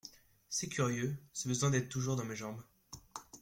[0.49, 2.63] C'est curieux, ce besoin d'être toujours dans mes jambes!